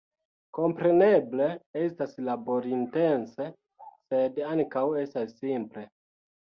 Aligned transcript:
Kompreneble 0.57 1.49
estas 1.83 2.17
laborintense, 2.29 3.49
sed 4.13 4.43
ankaŭ 4.55 4.89
estas 5.07 5.41
simple. 5.45 5.91